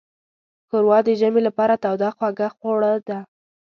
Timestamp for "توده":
1.83-2.09